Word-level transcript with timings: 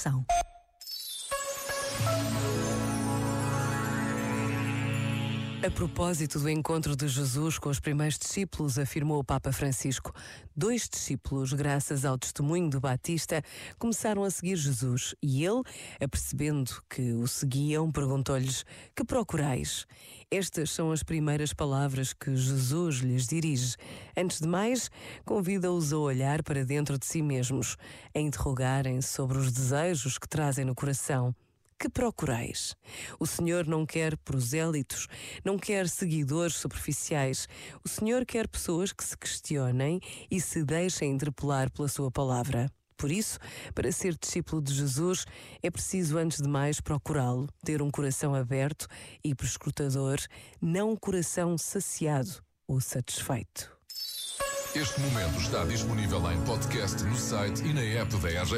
coração. 0.00 0.29
A 5.62 5.70
propósito 5.70 6.40
do 6.40 6.48
encontro 6.48 6.96
de 6.96 7.06
Jesus 7.06 7.58
com 7.58 7.68
os 7.68 7.78
primeiros 7.78 8.18
discípulos, 8.18 8.78
afirmou 8.78 9.18
o 9.18 9.24
Papa 9.24 9.52
Francisco, 9.52 10.10
dois 10.56 10.88
discípulos, 10.88 11.52
graças 11.52 12.02
ao 12.06 12.16
testemunho 12.16 12.70
do 12.70 12.80
Batista, 12.80 13.42
começaram 13.78 14.24
a 14.24 14.30
seguir 14.30 14.56
Jesus 14.56 15.14
e 15.22 15.44
ele, 15.44 15.60
apercebendo 16.02 16.70
que 16.88 17.12
o 17.12 17.28
seguiam, 17.28 17.92
perguntou-lhes: 17.92 18.64
Que 18.96 19.04
procurais? 19.04 19.84
Estas 20.30 20.70
são 20.70 20.92
as 20.92 21.02
primeiras 21.02 21.52
palavras 21.52 22.14
que 22.14 22.34
Jesus 22.34 22.96
lhes 22.96 23.26
dirige. 23.26 23.76
Antes 24.16 24.40
de 24.40 24.48
mais, 24.48 24.90
convida-os 25.26 25.92
a 25.92 25.98
olhar 25.98 26.42
para 26.42 26.64
dentro 26.64 26.98
de 26.98 27.04
si 27.04 27.20
mesmos, 27.20 27.76
a 28.14 28.18
interrogarem 28.18 29.02
sobre 29.02 29.36
os 29.36 29.52
desejos 29.52 30.16
que 30.16 30.26
trazem 30.26 30.64
no 30.64 30.74
coração 30.74 31.34
que 31.80 31.88
procurais? 31.88 32.76
O 33.18 33.26
Senhor 33.26 33.66
não 33.66 33.86
quer 33.86 34.14
prosélitos, 34.18 35.08
não 35.42 35.58
quer 35.58 35.88
seguidores 35.88 36.56
superficiais. 36.56 37.48
O 37.82 37.88
Senhor 37.88 38.26
quer 38.26 38.46
pessoas 38.46 38.92
que 38.92 39.02
se 39.02 39.16
questionem 39.16 39.98
e 40.30 40.38
se 40.42 40.62
deixem 40.62 41.10
interpelar 41.10 41.70
pela 41.70 41.88
Sua 41.88 42.10
palavra. 42.10 42.70
Por 42.98 43.10
isso, 43.10 43.38
para 43.74 43.90
ser 43.90 44.14
discípulo 44.14 44.60
de 44.60 44.74
Jesus, 44.74 45.24
é 45.62 45.70
preciso, 45.70 46.18
antes 46.18 46.42
de 46.42 46.48
mais, 46.48 46.82
procurá-lo, 46.82 47.48
ter 47.64 47.80
um 47.80 47.90
coração 47.90 48.34
aberto 48.34 48.86
e 49.24 49.34
prescrutador, 49.34 50.18
não 50.60 50.90
um 50.90 50.96
coração 50.96 51.56
saciado 51.56 52.42
ou 52.68 52.78
satisfeito. 52.78 53.74
Este 54.72 55.00
momento 55.00 55.36
está 55.40 55.64
disponível 55.64 56.30
em 56.30 56.40
podcast 56.44 57.02
no 57.02 57.16
site 57.16 57.60
e 57.64 57.72
na 57.72 57.80
app 57.80 58.16
da 58.18 58.28
RGF. 58.28 58.54